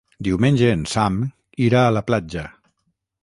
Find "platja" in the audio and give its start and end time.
2.09-2.47